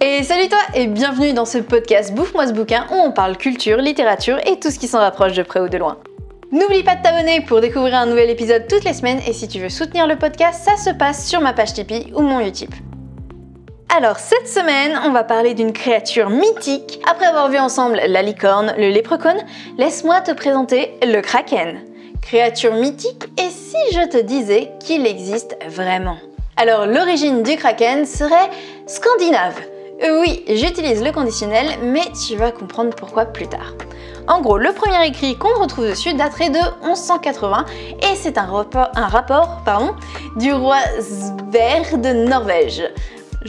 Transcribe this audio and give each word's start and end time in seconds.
Et 0.00 0.22
salut 0.22 0.48
toi 0.48 0.60
et 0.74 0.86
bienvenue 0.86 1.32
dans 1.32 1.44
ce 1.44 1.58
podcast 1.58 2.14
Bouffe-moi 2.14 2.46
ce 2.46 2.52
bouquin 2.52 2.86
où 2.92 2.94
on 2.94 3.10
parle 3.10 3.36
culture, 3.36 3.78
littérature 3.78 4.38
et 4.46 4.60
tout 4.60 4.70
ce 4.70 4.78
qui 4.78 4.86
s'en 4.86 5.00
rapproche 5.00 5.32
de 5.32 5.42
près 5.42 5.58
ou 5.58 5.68
de 5.68 5.76
loin. 5.76 5.98
N'oublie 6.52 6.84
pas 6.84 6.94
de 6.94 7.02
t'abonner 7.02 7.40
pour 7.40 7.60
découvrir 7.60 7.96
un 7.96 8.06
nouvel 8.06 8.30
épisode 8.30 8.68
toutes 8.68 8.84
les 8.84 8.92
semaines 8.92 9.20
et 9.26 9.32
si 9.32 9.48
tu 9.48 9.58
veux 9.58 9.68
soutenir 9.68 10.06
le 10.06 10.14
podcast, 10.14 10.62
ça 10.64 10.76
se 10.76 10.96
passe 10.96 11.26
sur 11.26 11.40
ma 11.40 11.52
page 11.52 11.72
Tipeee 11.72 12.12
ou 12.14 12.22
mon 12.22 12.38
Utip. 12.38 12.72
Alors 13.96 14.20
cette 14.20 14.46
semaine, 14.46 15.00
on 15.04 15.10
va 15.10 15.24
parler 15.24 15.54
d'une 15.54 15.72
créature 15.72 16.30
mythique. 16.30 17.00
Après 17.10 17.26
avoir 17.26 17.50
vu 17.50 17.58
ensemble 17.58 18.00
la 18.06 18.22
licorne, 18.22 18.74
le 18.78 18.90
léprechaun, 18.90 19.38
laisse-moi 19.78 20.20
te 20.20 20.30
présenter 20.30 20.92
le 21.02 21.20
kraken. 21.22 21.80
Créature 22.22 22.74
mythique 22.74 23.24
et 23.36 23.50
si 23.50 23.94
je 23.94 24.06
te 24.06 24.18
disais 24.18 24.70
qu'il 24.78 25.08
existe 25.08 25.56
vraiment 25.66 26.18
Alors 26.56 26.86
l'origine 26.86 27.42
du 27.42 27.56
kraken 27.56 28.06
serait 28.06 28.50
scandinave. 28.86 29.60
Euh, 30.00 30.20
oui, 30.20 30.44
j'utilise 30.46 31.02
le 31.02 31.10
conditionnel, 31.10 31.66
mais 31.82 32.04
tu 32.12 32.36
vas 32.36 32.52
comprendre 32.52 32.94
pourquoi 32.94 33.24
plus 33.24 33.48
tard. 33.48 33.72
En 34.28 34.40
gros, 34.40 34.56
le 34.56 34.72
premier 34.72 35.08
écrit 35.08 35.36
qu'on 35.36 35.60
retrouve 35.60 35.88
dessus 35.88 36.14
daterait 36.14 36.50
de 36.50 36.86
1180 36.86 37.64
et 38.02 38.14
c'est 38.14 38.38
un, 38.38 38.44
rapport, 38.44 38.90
un 38.94 39.06
rapport 39.08 39.62
pardon, 39.64 39.96
du 40.36 40.52
roi 40.52 40.76
Sverre 41.00 41.98
de 41.98 42.28
Norvège. 42.28 42.82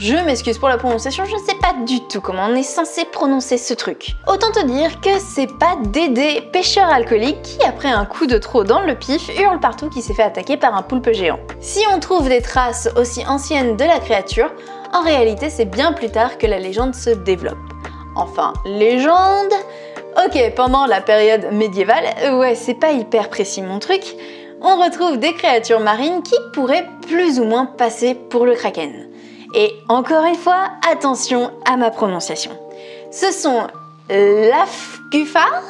Je 0.02 0.14
m'excuse 0.14 0.56
pour 0.56 0.70
la 0.70 0.78
prononciation, 0.78 1.26
je 1.26 1.34
ne 1.34 1.40
sais 1.40 1.56
pas 1.60 1.74
du 1.84 2.00
tout 2.00 2.22
comment 2.22 2.46
on 2.46 2.54
est 2.54 2.62
censé 2.62 3.04
prononcer 3.04 3.58
ce 3.58 3.74
truc. 3.74 4.16
Autant 4.26 4.50
te 4.50 4.64
dire 4.64 4.98
que 5.02 5.10
c'est 5.18 5.58
pas 5.58 5.76
Dédé, 5.88 6.40
pêcheur 6.54 6.88
alcoolique, 6.88 7.42
qui 7.42 7.62
après 7.62 7.90
un 7.90 8.06
coup 8.06 8.24
de 8.24 8.38
trop 8.38 8.64
dans 8.64 8.80
le 8.80 8.94
pif 8.94 9.28
hurle 9.38 9.60
partout 9.60 9.90
qu'il 9.90 10.00
s'est 10.00 10.14
fait 10.14 10.22
attaquer 10.22 10.56
par 10.56 10.74
un 10.74 10.80
poulpe 10.80 11.12
géant. 11.12 11.38
Si 11.60 11.80
on 11.94 12.00
trouve 12.00 12.30
des 12.30 12.40
traces 12.40 12.88
aussi 12.96 13.26
anciennes 13.26 13.76
de 13.76 13.84
la 13.84 13.98
créature, 13.98 14.50
en 14.94 15.02
réalité, 15.02 15.50
c'est 15.50 15.66
bien 15.66 15.92
plus 15.92 16.08
tard 16.08 16.38
que 16.38 16.46
la 16.46 16.58
légende 16.58 16.94
se 16.94 17.10
développe. 17.10 17.58
Enfin, 18.16 18.54
légende? 18.64 19.52
Ok, 20.24 20.54
pendant 20.56 20.86
la 20.86 21.02
période 21.02 21.52
médiévale, 21.52 22.38
ouais, 22.38 22.54
c'est 22.54 22.72
pas 22.72 22.92
hyper 22.92 23.28
précis 23.28 23.60
mon 23.60 23.78
truc, 23.78 24.16
on 24.62 24.82
retrouve 24.82 25.18
des 25.18 25.34
créatures 25.34 25.80
marines 25.80 26.22
qui 26.22 26.36
pourraient 26.54 26.88
plus 27.06 27.38
ou 27.38 27.44
moins 27.44 27.66
passer 27.66 28.14
pour 28.14 28.46
le 28.46 28.54
kraken. 28.54 29.09
Et 29.54 29.74
encore 29.88 30.24
une 30.24 30.36
fois, 30.36 30.70
attention 30.90 31.50
à 31.64 31.76
ma 31.76 31.90
prononciation. 31.90 32.52
Ce 33.10 33.32
sont 33.32 33.66
l'Afgufar 34.08 35.62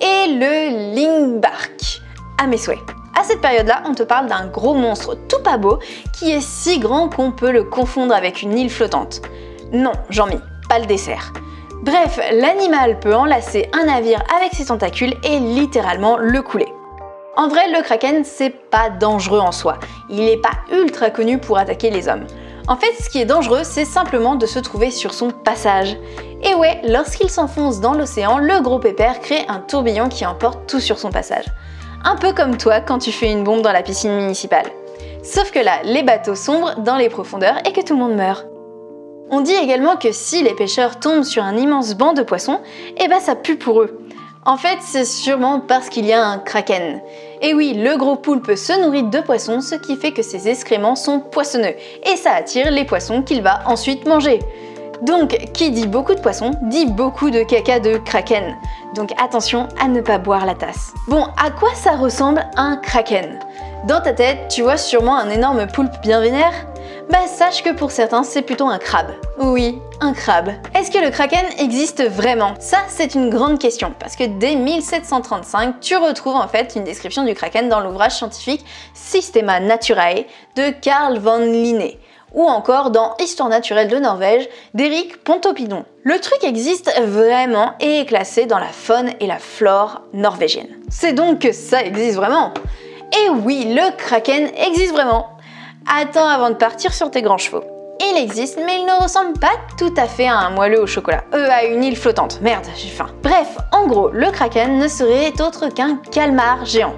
et 0.00 0.28
le 0.28 0.94
Lingbark, 0.94 2.00
à 2.38 2.46
mes 2.46 2.58
souhaits. 2.58 2.78
À 3.18 3.24
cette 3.24 3.40
période-là, 3.40 3.82
on 3.86 3.94
te 3.94 4.02
parle 4.02 4.26
d'un 4.26 4.46
gros 4.46 4.74
monstre 4.74 5.16
tout 5.28 5.42
pas 5.42 5.56
beau 5.56 5.78
qui 6.18 6.32
est 6.32 6.40
si 6.40 6.78
grand 6.78 7.08
qu'on 7.08 7.32
peut 7.32 7.50
le 7.50 7.64
confondre 7.64 8.14
avec 8.14 8.42
une 8.42 8.58
île 8.58 8.70
flottante. 8.70 9.22
Non, 9.72 9.92
Jean-Mi, 10.10 10.38
pas 10.68 10.78
le 10.78 10.86
dessert. 10.86 11.32
Bref, 11.82 12.18
l'animal 12.32 12.98
peut 13.00 13.14
enlacer 13.14 13.68
un 13.72 13.84
navire 13.84 14.22
avec 14.36 14.54
ses 14.54 14.66
tentacules 14.66 15.14
et 15.24 15.38
littéralement 15.38 16.16
le 16.18 16.42
couler. 16.42 16.68
En 17.36 17.48
vrai, 17.48 17.70
le 17.70 17.82
kraken, 17.82 18.24
c'est 18.24 18.50
pas 18.70 18.88
dangereux 18.88 19.40
en 19.40 19.52
soi. 19.52 19.78
Il 20.08 20.24
n'est 20.24 20.38
pas 20.38 20.52
ultra 20.72 21.10
connu 21.10 21.38
pour 21.38 21.58
attaquer 21.58 21.90
les 21.90 22.08
hommes. 22.08 22.26
En 22.68 22.74
fait, 22.74 22.92
ce 23.00 23.08
qui 23.08 23.20
est 23.20 23.26
dangereux, 23.26 23.62
c'est 23.62 23.84
simplement 23.84 24.34
de 24.34 24.44
se 24.44 24.58
trouver 24.58 24.90
sur 24.90 25.14
son 25.14 25.30
passage. 25.30 25.96
Et 26.42 26.52
ouais, 26.54 26.80
lorsqu'il 26.82 27.30
s'enfonce 27.30 27.80
dans 27.80 27.92
l'océan, 27.92 28.38
le 28.38 28.60
gros 28.60 28.80
pépère 28.80 29.20
crée 29.20 29.44
un 29.46 29.60
tourbillon 29.60 30.08
qui 30.08 30.26
emporte 30.26 30.68
tout 30.68 30.80
sur 30.80 30.98
son 30.98 31.10
passage. 31.10 31.44
Un 32.04 32.16
peu 32.16 32.32
comme 32.32 32.56
toi 32.56 32.80
quand 32.80 32.98
tu 32.98 33.12
fais 33.12 33.30
une 33.30 33.44
bombe 33.44 33.62
dans 33.62 33.72
la 33.72 33.84
piscine 33.84 34.16
municipale. 34.16 34.66
Sauf 35.22 35.52
que 35.52 35.60
là, 35.60 35.78
les 35.84 36.02
bateaux 36.02 36.34
sombrent 36.34 36.80
dans 36.80 36.96
les 36.96 37.08
profondeurs 37.08 37.58
et 37.64 37.72
que 37.72 37.84
tout 37.84 37.94
le 37.94 38.00
monde 38.00 38.16
meurt. 38.16 38.46
On 39.30 39.42
dit 39.42 39.54
également 39.54 39.96
que 39.96 40.10
si 40.10 40.42
les 40.42 40.54
pêcheurs 40.54 40.98
tombent 40.98 41.24
sur 41.24 41.44
un 41.44 41.56
immense 41.56 41.94
banc 41.94 42.14
de 42.14 42.22
poissons, 42.22 42.60
eh 42.96 43.06
ben 43.06 43.20
ça 43.20 43.36
pue 43.36 43.56
pour 43.56 43.82
eux. 43.82 43.98
En 44.46 44.56
fait, 44.56 44.78
c'est 44.80 45.04
sûrement 45.04 45.58
parce 45.58 45.88
qu'il 45.88 46.06
y 46.06 46.12
a 46.12 46.24
un 46.24 46.38
kraken. 46.38 47.00
Et 47.42 47.52
oui, 47.52 47.74
le 47.74 47.96
gros 47.96 48.14
poulpe 48.14 48.54
se 48.54 48.80
nourrit 48.80 49.02
de 49.02 49.18
poissons, 49.18 49.60
ce 49.60 49.74
qui 49.74 49.96
fait 49.96 50.12
que 50.12 50.22
ses 50.22 50.48
excréments 50.48 50.94
sont 50.94 51.18
poissonneux, 51.18 51.74
et 52.04 52.16
ça 52.16 52.30
attire 52.30 52.70
les 52.70 52.84
poissons 52.84 53.22
qu'il 53.22 53.42
va 53.42 53.62
ensuite 53.66 54.06
manger. 54.06 54.38
Donc, 55.02 55.30
qui 55.52 55.72
dit 55.72 55.88
beaucoup 55.88 56.14
de 56.14 56.20
poissons, 56.20 56.52
dit 56.62 56.86
beaucoup 56.86 57.30
de 57.30 57.42
caca 57.42 57.80
de 57.80 57.96
kraken. 57.96 58.54
Donc 58.94 59.10
attention 59.20 59.66
à 59.80 59.88
ne 59.88 60.00
pas 60.00 60.18
boire 60.18 60.46
la 60.46 60.54
tasse. 60.54 60.94
Bon, 61.08 61.24
à 61.44 61.50
quoi 61.50 61.74
ça 61.74 61.96
ressemble 61.96 62.46
un 62.56 62.76
kraken? 62.76 63.40
Dans 63.88 64.00
ta 64.00 64.12
tête, 64.12 64.46
tu 64.48 64.62
vois 64.62 64.76
sûrement 64.76 65.18
un 65.18 65.28
énorme 65.28 65.66
poulpe 65.66 66.00
bien 66.02 66.20
vénère? 66.20 66.54
Bah 67.08 67.26
sache 67.26 67.62
que 67.62 67.70
pour 67.70 67.90
certains 67.90 68.22
c'est 68.22 68.42
plutôt 68.42 68.66
un 68.66 68.78
crabe. 68.78 69.12
Oui, 69.38 69.78
un 70.00 70.12
crabe. 70.12 70.50
Est-ce 70.74 70.90
que 70.90 70.98
le 70.98 71.10
kraken 71.10 71.44
existe 71.58 72.02
vraiment? 72.02 72.54
Ça 72.58 72.78
c'est 72.88 73.14
une 73.14 73.30
grande 73.30 73.58
question 73.58 73.94
parce 73.98 74.16
que 74.16 74.24
dès 74.24 74.56
1735 74.56 75.80
tu 75.80 75.96
retrouves 75.96 76.34
en 76.34 76.48
fait 76.48 76.74
une 76.74 76.84
description 76.84 77.24
du 77.24 77.34
kraken 77.34 77.68
dans 77.68 77.80
l'ouvrage 77.80 78.12
scientifique 78.12 78.64
Systema 78.94 79.60
Naturae 79.60 80.26
de 80.56 80.70
Carl 80.80 81.18
von 81.18 81.38
Linné 81.38 81.98
ou 82.34 82.44
encore 82.44 82.90
dans 82.90 83.14
Histoire 83.18 83.48
naturelle 83.48 83.88
de 83.88 83.98
Norvège 83.98 84.48
d'Eric 84.74 85.22
Pontopidon. 85.24 85.84
Le 86.02 86.18
truc 86.20 86.42
existe 86.44 86.92
vraiment 87.02 87.74
et 87.80 88.00
est 88.00 88.06
classé 88.06 88.46
dans 88.46 88.58
la 88.58 88.66
faune 88.66 89.10
et 89.20 89.26
la 89.26 89.38
flore 89.38 90.02
norvégienne. 90.12 90.68
C'est 90.90 91.12
donc 91.12 91.40
que 91.40 91.52
ça 91.52 91.82
existe 91.82 92.16
vraiment? 92.16 92.52
Et 93.24 93.30
oui, 93.30 93.72
le 93.74 93.96
kraken 93.96 94.50
existe 94.56 94.92
vraiment. 94.92 95.35
Attends 95.88 96.26
avant 96.26 96.50
de 96.50 96.56
partir 96.56 96.92
sur 96.92 97.12
tes 97.12 97.22
grands 97.22 97.38
chevaux. 97.38 97.62
Il 98.00 98.20
existe, 98.20 98.58
mais 98.66 98.80
il 98.80 98.86
ne 98.86 99.00
ressemble 99.00 99.38
pas 99.38 99.52
tout 99.78 99.94
à 99.96 100.06
fait 100.06 100.26
à 100.26 100.36
un 100.36 100.50
moelleux 100.50 100.80
au 100.80 100.86
chocolat. 100.86 101.22
Euh, 101.32 101.48
à 101.48 101.64
une 101.64 101.84
île 101.84 101.96
flottante. 101.96 102.40
Merde, 102.42 102.66
j'ai 102.74 102.88
faim. 102.88 103.06
Bref, 103.22 103.56
en 103.72 103.86
gros, 103.86 104.10
le 104.10 104.30
kraken 104.32 104.78
ne 104.78 104.88
serait 104.88 105.32
autre 105.40 105.68
qu'un 105.68 105.98
calmar 106.10 106.66
géant. 106.66 106.96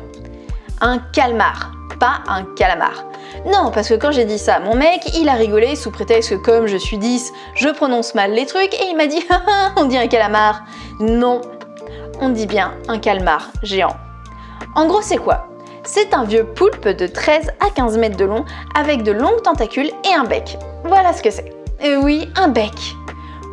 Un 0.80 0.98
calmar, 1.12 1.72
pas 2.00 2.20
un 2.28 2.44
calamar. 2.56 3.04
Non, 3.44 3.70
parce 3.72 3.90
que 3.90 3.94
quand 3.94 4.10
j'ai 4.10 4.24
dit 4.24 4.38
ça, 4.38 4.58
mon 4.58 4.74
mec, 4.74 5.02
il 5.14 5.28
a 5.28 5.34
rigolé 5.34 5.76
sous 5.76 5.90
prétexte 5.90 6.30
que 6.30 6.36
comme 6.36 6.66
je 6.66 6.78
suis 6.78 6.96
10, 6.96 7.30
je 7.56 7.68
prononce 7.68 8.14
mal 8.14 8.32
les 8.32 8.46
trucs 8.46 8.72
et 8.72 8.86
il 8.88 8.96
m'a 8.96 9.06
dit 9.06 9.22
on 9.76 9.84
dit 9.84 9.98
un 9.98 10.06
calamar. 10.06 10.62
Non, 10.98 11.42
on 12.22 12.30
dit 12.30 12.46
bien 12.46 12.72
un 12.88 12.98
calmar 12.98 13.50
géant. 13.62 13.96
En 14.74 14.86
gros, 14.86 15.02
c'est 15.02 15.18
quoi? 15.18 15.47
C'est 15.90 16.12
un 16.12 16.24
vieux 16.24 16.44
poulpe 16.44 16.86
de 16.86 17.06
13 17.06 17.50
à 17.60 17.70
15 17.70 17.96
mètres 17.96 18.18
de 18.18 18.26
long 18.26 18.44
avec 18.74 19.04
de 19.04 19.10
longues 19.10 19.40
tentacules 19.42 19.90
et 20.04 20.14
un 20.14 20.24
bec. 20.24 20.58
Voilà 20.84 21.14
ce 21.14 21.22
que 21.22 21.30
c'est. 21.30 21.50
Et 21.82 21.96
oui, 21.96 22.28
un 22.36 22.48
bec. 22.48 22.74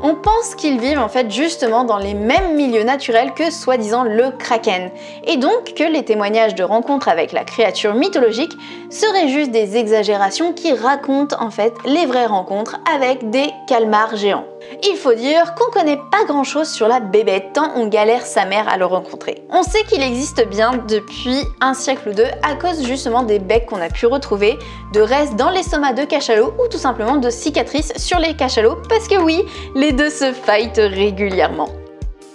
On 0.03 0.15
pense 0.15 0.53
qu'ils 0.55 0.77
vivent 0.77 0.99
en 0.99 1.07
fait 1.07 1.31
justement 1.31 1.85
dans 1.85 1.97
les 1.97 2.13
mêmes 2.13 2.57
milieux 2.57 2.83
naturels 2.83 3.33
que 3.33 3.49
soi-disant 3.49 4.03
le 4.03 4.31
kraken, 4.37 4.91
et 5.25 5.37
donc 5.37 5.75
que 5.75 5.85
les 5.85 6.03
témoignages 6.03 6.55
de 6.55 6.63
rencontres 6.63 7.07
avec 7.07 7.31
la 7.31 7.45
créature 7.45 7.95
mythologique 7.95 8.51
seraient 8.89 9.29
juste 9.29 9.51
des 9.51 9.77
exagérations 9.77 10.51
qui 10.51 10.73
racontent 10.73 11.37
en 11.39 11.51
fait 11.51 11.73
les 11.85 12.05
vraies 12.05 12.25
rencontres 12.25 12.75
avec 12.93 13.29
des 13.29 13.47
calmars 13.65 14.17
géants. 14.17 14.45
Il 14.83 14.97
faut 14.97 15.13
dire 15.13 15.55
qu'on 15.55 15.71
connaît 15.71 15.99
pas 16.11 16.25
grand 16.27 16.43
chose 16.43 16.69
sur 16.69 16.87
la 16.87 16.99
bébête 16.99 17.53
tant 17.53 17.71
on 17.75 17.87
galère 17.87 18.25
sa 18.25 18.45
mère 18.45 18.67
à 18.67 18.77
le 18.77 18.85
rencontrer. 18.85 19.43
On 19.49 19.63
sait 19.63 19.83
qu'il 19.83 20.01
existe 20.01 20.47
bien 20.47 20.73
depuis 20.87 21.39
un 21.61 21.73
siècle 21.73 22.09
ou 22.09 22.13
deux 22.13 22.27
à 22.43 22.55
cause 22.55 22.83
justement 22.83 23.23
des 23.23 23.39
becs 23.39 23.65
qu'on 23.65 23.81
a 23.81 23.89
pu 23.89 24.05
retrouver, 24.05 24.57
de 24.93 25.01
restes 25.01 25.35
dans 25.35 25.49
l'estomac 25.49 25.93
de 25.93 26.05
cachalots 26.05 26.53
ou 26.63 26.67
tout 26.67 26.77
simplement 26.77 27.17
de 27.17 27.29
cicatrices 27.29 27.93
sur 27.97 28.19
les 28.19 28.35
cachalots 28.35 28.77
parce 28.89 29.07
que 29.07 29.21
oui, 29.21 29.43
les 29.75 29.91
deux 29.91 30.09
se 30.09 30.31
fightent 30.33 30.77
régulièrement. 30.77 31.69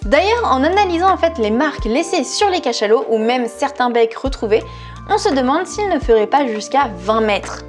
D'ailleurs, 0.06 0.44
en 0.44 0.64
analysant 0.64 1.12
en 1.12 1.18
fait 1.18 1.36
les 1.38 1.50
marques 1.50 1.84
laissées 1.84 2.24
sur 2.24 2.48
les 2.48 2.60
cachalots 2.60 3.04
ou 3.10 3.18
même 3.18 3.46
certains 3.46 3.90
becs 3.90 4.14
retrouvés, 4.14 4.62
on 5.10 5.18
se 5.18 5.28
demande 5.28 5.66
s'ils 5.66 5.88
ne 5.88 5.98
feraient 5.98 6.26
pas 6.26 6.46
jusqu'à 6.46 6.90
20 6.96 7.20
mètres. 7.20 7.64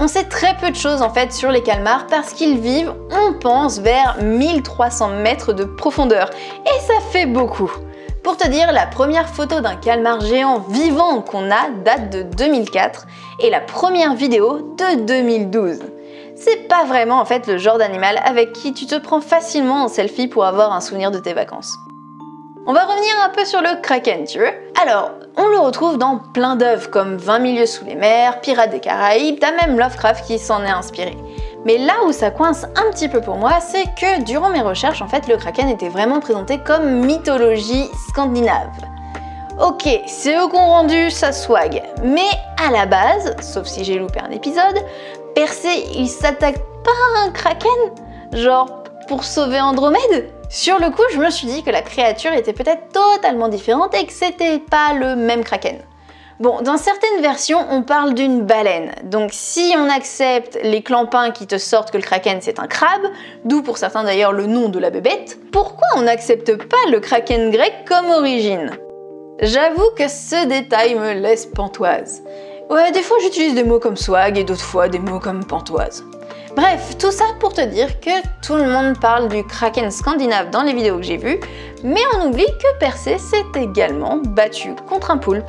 On 0.00 0.06
sait 0.06 0.24
très 0.24 0.56
peu 0.56 0.70
de 0.70 0.76
choses 0.76 1.02
en 1.02 1.10
fait 1.10 1.32
sur 1.32 1.50
les 1.50 1.62
calmars 1.62 2.06
parce 2.06 2.32
qu'ils 2.32 2.60
vivent, 2.60 2.94
on 3.10 3.32
pense, 3.32 3.80
vers 3.80 4.22
1300 4.22 5.08
mètres 5.22 5.52
de 5.52 5.64
profondeur. 5.64 6.30
Et 6.64 6.80
ça 6.86 6.94
fait 7.10 7.26
beaucoup. 7.26 7.72
Pour 8.22 8.36
te 8.36 8.46
dire, 8.46 8.70
la 8.70 8.86
première 8.86 9.28
photo 9.28 9.60
d'un 9.60 9.74
calmar 9.74 10.20
géant 10.20 10.60
vivant 10.60 11.20
qu'on 11.20 11.50
a 11.50 11.70
date 11.84 12.10
de 12.10 12.22
2004 12.22 13.06
et 13.40 13.50
la 13.50 13.60
première 13.60 14.14
vidéo 14.14 14.76
de 14.78 15.00
2012. 15.04 15.80
C'est 16.36 16.68
pas 16.68 16.84
vraiment 16.84 17.20
en 17.20 17.24
fait 17.24 17.48
le 17.48 17.58
genre 17.58 17.78
d'animal 17.78 18.20
avec 18.24 18.52
qui 18.52 18.72
tu 18.72 18.86
te 18.86 18.96
prends 18.96 19.20
facilement 19.20 19.82
en 19.82 19.88
selfie 19.88 20.28
pour 20.28 20.44
avoir 20.44 20.72
un 20.72 20.80
souvenir 20.80 21.10
de 21.10 21.18
tes 21.18 21.32
vacances. 21.32 21.76
On 22.70 22.74
va 22.74 22.84
revenir 22.84 23.14
un 23.24 23.30
peu 23.30 23.46
sur 23.46 23.62
le 23.62 23.80
kraken, 23.80 24.26
tu 24.26 24.40
veux? 24.40 24.52
Alors, 24.78 25.12
on 25.38 25.46
le 25.46 25.58
retrouve 25.58 25.96
dans 25.96 26.18
plein 26.18 26.54
d'œuvres 26.54 26.90
comme 26.90 27.16
20 27.16 27.38
milieux 27.38 27.64
sous 27.64 27.86
les 27.86 27.94
mers, 27.94 28.42
Pirates 28.42 28.68
des 28.68 28.80
Caraïbes, 28.80 29.38
t'as 29.40 29.52
même 29.52 29.78
Lovecraft 29.78 30.26
qui 30.26 30.38
s'en 30.38 30.62
est 30.62 30.68
inspiré. 30.68 31.16
Mais 31.64 31.78
là 31.78 31.94
où 32.04 32.12
ça 32.12 32.30
coince 32.30 32.64
un 32.64 32.90
petit 32.90 33.08
peu 33.08 33.22
pour 33.22 33.36
moi, 33.36 33.60
c'est 33.60 33.86
que 33.98 34.22
durant 34.22 34.50
mes 34.50 34.60
recherches, 34.60 35.00
en 35.00 35.08
fait, 35.08 35.28
le 35.28 35.38
kraken 35.38 35.70
était 35.70 35.88
vraiment 35.88 36.20
présenté 36.20 36.58
comme 36.58 37.06
mythologie 37.06 37.88
scandinave. 38.10 38.68
Ok, 39.58 39.88
c'est 40.06 40.36
eux 40.36 40.48
qu'on 40.48 40.58
rendu 40.58 41.10
sa 41.10 41.32
swag, 41.32 41.82
mais 42.02 42.28
à 42.62 42.70
la 42.70 42.84
base, 42.84 43.34
sauf 43.40 43.66
si 43.66 43.82
j'ai 43.82 43.98
loupé 43.98 44.20
un 44.20 44.30
épisode, 44.30 44.84
Percé, 45.34 45.86
il 45.94 46.06
s'attaque 46.06 46.58
pas 46.84 46.90
à 47.16 47.26
un 47.28 47.30
kraken? 47.30 47.70
Genre 48.34 48.82
pour 49.08 49.24
sauver 49.24 49.58
Andromède? 49.58 50.34
Sur 50.50 50.78
le 50.78 50.88
coup, 50.88 51.02
je 51.12 51.18
me 51.18 51.28
suis 51.28 51.46
dit 51.46 51.62
que 51.62 51.70
la 51.70 51.82
créature 51.82 52.32
était 52.32 52.54
peut-être 52.54 52.88
totalement 52.90 53.48
différente 53.48 53.94
et 53.94 54.06
que 54.06 54.12
c'était 54.12 54.58
pas 54.58 54.94
le 54.94 55.14
même 55.14 55.44
kraken. 55.44 55.78
Bon, 56.40 56.62
dans 56.62 56.78
certaines 56.78 57.20
versions, 57.20 57.66
on 57.70 57.82
parle 57.82 58.14
d'une 58.14 58.46
baleine. 58.46 58.92
Donc 59.02 59.30
si 59.34 59.74
on 59.76 59.90
accepte 59.90 60.58
les 60.62 60.82
clampins 60.82 61.32
qui 61.32 61.46
te 61.46 61.58
sortent 61.58 61.90
que 61.90 61.98
le 61.98 62.02
kraken 62.02 62.38
c'est 62.40 62.60
un 62.60 62.66
crabe, 62.66 63.08
d'où 63.44 63.60
pour 63.60 63.76
certains 63.76 64.04
d'ailleurs 64.04 64.32
le 64.32 64.46
nom 64.46 64.70
de 64.70 64.78
la 64.78 64.88
bébête, 64.88 65.36
pourquoi 65.52 65.86
on 65.96 66.02
n'accepte 66.02 66.56
pas 66.56 66.76
le 66.90 67.00
kraken 67.00 67.50
grec 67.50 67.84
comme 67.86 68.06
origine? 68.06 68.70
J'avoue 69.42 69.90
que 69.96 70.08
ce 70.08 70.46
détail 70.46 70.94
me 70.94 71.12
laisse 71.12 71.44
pantoise. 71.44 72.22
Ouais, 72.70 72.90
des 72.92 73.02
fois 73.02 73.18
j'utilise 73.20 73.54
des 73.54 73.64
mots 73.64 73.80
comme 73.80 73.96
swag 73.96 74.38
et 74.38 74.44
d'autres 74.44 74.62
fois 74.62 74.88
des 74.88 74.98
mots 74.98 75.20
comme 75.20 75.44
pantoise. 75.44 76.04
Bref, 76.58 76.98
tout 76.98 77.12
ça 77.12 77.24
pour 77.38 77.52
te 77.52 77.60
dire 77.60 78.00
que 78.00 78.10
tout 78.44 78.56
le 78.56 78.68
monde 78.68 78.98
parle 78.98 79.28
du 79.28 79.44
kraken 79.44 79.92
scandinave 79.92 80.50
dans 80.50 80.62
les 80.62 80.72
vidéos 80.72 80.96
que 80.96 81.04
j'ai 81.04 81.16
vues, 81.16 81.38
mais 81.84 82.00
on 82.16 82.26
oublie 82.26 82.46
que 82.46 82.78
Persée 82.80 83.16
s'est 83.16 83.44
également 83.54 84.16
battu 84.16 84.74
contre 84.88 85.12
un 85.12 85.18
poulpe 85.18 85.48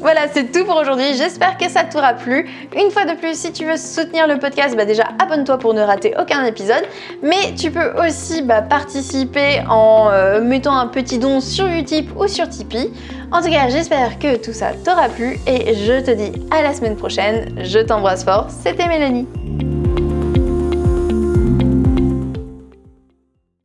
voilà, 0.00 0.22
c'est 0.32 0.50
tout 0.50 0.64
pour 0.64 0.76
aujourd'hui. 0.76 1.14
J'espère 1.14 1.58
que 1.58 1.68
ça 1.68 1.84
t'aura 1.84 2.14
plu. 2.14 2.48
Une 2.74 2.90
fois 2.90 3.04
de 3.04 3.14
plus, 3.18 3.38
si 3.38 3.52
tu 3.52 3.64
veux 3.64 3.76
soutenir 3.76 4.26
le 4.26 4.38
podcast, 4.38 4.76
bah 4.76 4.84
déjà 4.84 5.04
abonne-toi 5.22 5.58
pour 5.58 5.74
ne 5.74 5.82
rater 5.82 6.14
aucun 6.18 6.44
épisode. 6.44 6.82
Mais 7.22 7.54
tu 7.56 7.70
peux 7.70 7.92
aussi 8.04 8.42
bah, 8.42 8.62
participer 8.62 9.62
en 9.68 10.08
euh, 10.10 10.40
mettant 10.40 10.76
un 10.76 10.86
petit 10.86 11.18
don 11.18 11.40
sur 11.40 11.66
Utip 11.66 12.10
ou 12.18 12.26
sur 12.26 12.48
Tipeee. 12.48 12.90
En 13.30 13.42
tout 13.42 13.50
cas, 13.50 13.68
j'espère 13.68 14.18
que 14.18 14.36
tout 14.36 14.52
ça 14.52 14.72
t'aura 14.84 15.08
plu 15.08 15.38
et 15.46 15.74
je 15.74 16.00
te 16.00 16.10
dis 16.10 16.32
à 16.50 16.62
la 16.62 16.74
semaine 16.74 16.96
prochaine. 16.96 17.54
Je 17.62 17.78
t'embrasse 17.80 18.24
fort. 18.24 18.48
C'était 18.48 18.88
Mélanie. 18.88 19.28